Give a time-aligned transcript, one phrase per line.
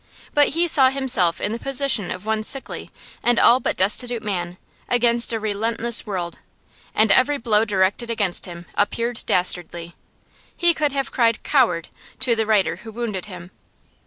[0.33, 2.89] But he saw himself in the position of one sickly
[3.21, 4.57] and all but destitute man
[4.89, 6.39] against a relentless world,
[6.95, 9.93] and every blow directed against him appeared dastardly.
[10.57, 11.89] He could have cried 'Coward!'
[12.21, 13.51] to the writer who wounded him.